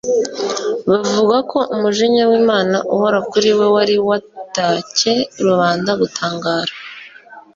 [0.91, 5.13] bavuga ko umujinya w'Imana uhora kuri we, wari watcye
[5.45, 6.73] rubanda gutangara.